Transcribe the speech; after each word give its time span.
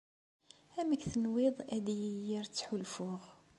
Amek 0.79 1.01
tenwiḍ 1.11 1.57
ad 1.75 1.87
yi-yerr 1.99 2.45
ttḥulfuɣ? 2.47 3.21